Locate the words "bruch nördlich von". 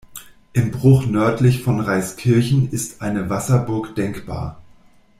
0.71-1.79